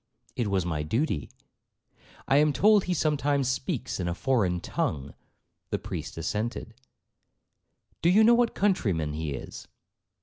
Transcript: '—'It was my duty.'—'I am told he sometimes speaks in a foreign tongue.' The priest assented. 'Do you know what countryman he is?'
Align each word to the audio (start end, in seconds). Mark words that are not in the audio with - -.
'—'It 0.35 0.47
was 0.47 0.65
my 0.65 0.81
duty.'—'I 0.81 2.37
am 2.37 2.51
told 2.53 2.85
he 2.85 2.93
sometimes 2.95 3.47
speaks 3.47 3.99
in 3.99 4.07
a 4.07 4.15
foreign 4.15 4.59
tongue.' 4.59 5.13
The 5.69 5.77
priest 5.77 6.17
assented. 6.17 6.73
'Do 8.01 8.09
you 8.09 8.23
know 8.23 8.33
what 8.33 8.55
countryman 8.55 9.13
he 9.13 9.33
is?' 9.35 9.67